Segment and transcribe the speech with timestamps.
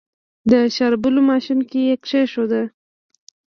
[0.51, 2.51] د شاربلو ماشين کې يې کېښود.